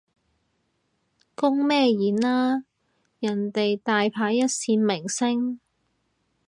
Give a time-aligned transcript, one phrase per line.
[1.35, 2.63] 公乜嘢演啊，
[3.19, 5.59] 人哋大牌一線明星